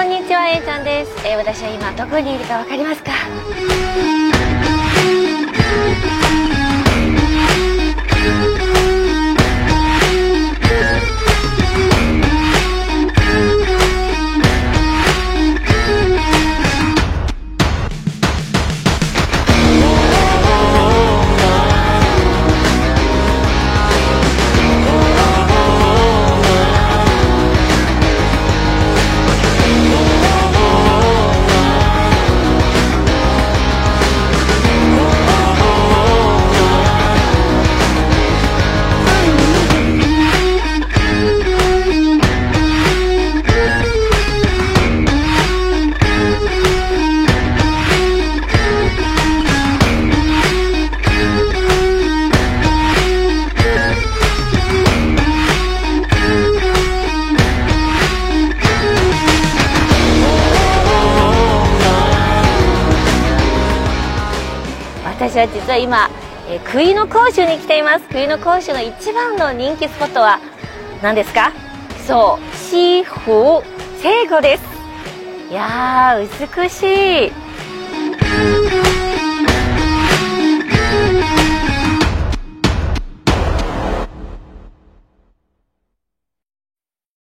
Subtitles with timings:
[0.00, 1.12] こんにちは、えいちゃんです。
[1.26, 3.10] えー私は今どこにいるかわかりますか？
[65.20, 66.08] 私は実は今、
[66.48, 68.08] えー、杭の甲州に来ています。
[68.08, 70.40] 杭の甲州の一番の人気スポットは
[71.02, 71.52] 何ですか？
[72.06, 73.62] そう西湖
[74.02, 74.62] 西湖です。
[75.50, 77.32] いやー美しい。